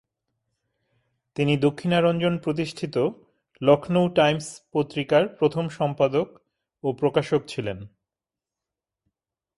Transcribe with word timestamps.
তিনি 1.35 1.53
দক্ষিণারঞ্জন 1.57 2.33
প্রতিষ্ঠিত 2.37 2.95
"লখনউ 3.61 4.05
টাইমস্" 4.09 4.47
পত্রিকার 4.71 5.23
প্রথম 5.39 5.65
সম্পাদক 5.69 6.27
ও 6.83 6.87
প্রকাশক 6.93 7.41
ছিলেন। 7.47 7.77